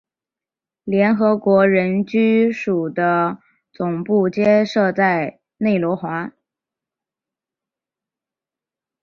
[0.85, 3.37] 联合国人居署的
[3.71, 6.01] 总部皆设在内罗毕。